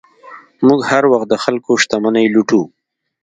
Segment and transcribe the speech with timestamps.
[0.65, 2.61] موږ هر وخت د خلکو شتمنۍ لوټو.